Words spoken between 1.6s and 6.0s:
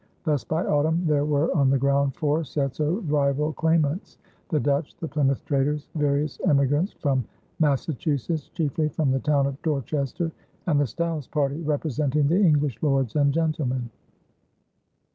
the ground four sets of rival claimants: the Dutch, the Plymouth traders,